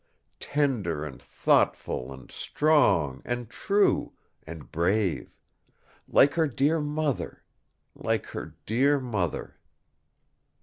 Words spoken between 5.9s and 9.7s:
Like her dear mother! like her dear mother!"